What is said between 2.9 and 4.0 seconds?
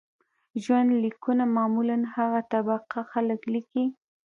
خلک لیکي.